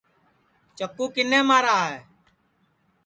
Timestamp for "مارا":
1.47-1.77